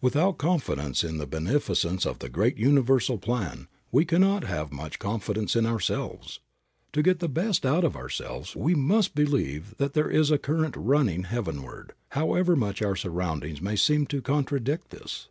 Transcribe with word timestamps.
Without 0.00 0.38
confidence 0.38 1.02
in 1.02 1.18
the 1.18 1.26
beneficence 1.26 2.06
of 2.06 2.20
the 2.20 2.28
great 2.28 2.56
universal 2.56 3.18
plan 3.18 3.66
we 3.90 4.04
can 4.04 4.20
not 4.20 4.44
have 4.44 4.70
much 4.70 5.00
confidence 5.00 5.56
in 5.56 5.66
ourselves. 5.66 6.38
To 6.92 7.02
get 7.02 7.18
the 7.18 7.28
best 7.28 7.66
out 7.66 7.82
of 7.82 7.96
ourselves 7.96 8.54
we 8.54 8.76
must 8.76 9.16
believe 9.16 9.76
that 9.78 9.94
there 9.94 10.08
is 10.08 10.30
a 10.30 10.38
current 10.38 10.76
running 10.78 11.24
heavenward, 11.24 11.92
however 12.10 12.54
much 12.54 12.82
our 12.82 12.94
surroundings 12.94 13.60
may 13.60 13.74
seem 13.74 14.06
to 14.06 14.22
contradict 14.22 14.90
this. 14.90 15.26